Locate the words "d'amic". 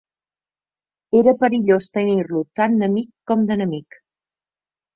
2.81-3.15